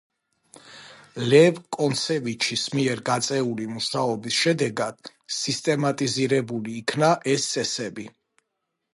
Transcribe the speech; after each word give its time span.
ლევ 1.31 1.57
კონცევიჩის 1.75 2.63
მიერ 2.77 3.03
გაწეული 3.09 3.67
მუშაობის 3.73 4.39
შედეგად 4.45 5.11
სისტემატიზირებული 5.41 6.73
იქნა 6.79 7.11
ეს 7.35 7.45
წესები. 7.51 8.07